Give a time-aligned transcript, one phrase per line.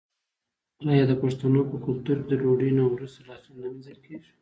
[0.91, 4.31] آیا د پښتنو په کلتور کې د ډوډۍ نه وروسته لاسونه نه مینځل کیږي؟